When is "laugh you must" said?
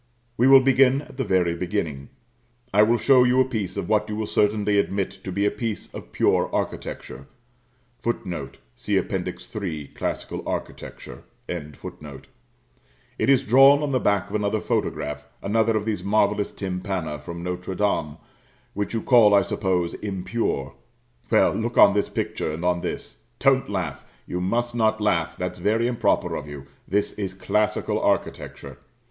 23.69-24.73